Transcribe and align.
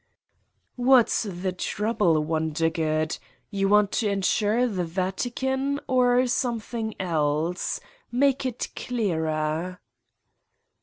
"What's 0.77 1.21
the 1.21 1.51
trouble, 1.51 2.23
Wondergood? 2.25 3.19
You 3.51 3.69
want 3.69 3.91
to 3.91 4.09
insure 4.09 4.65
the 4.67 4.83
Vatican 4.83 5.79
or 5.87 6.25
something 6.25 6.95
else? 6.99 7.79
Make 8.11 8.43
it 8.43 8.69
clearer?" 8.75 9.79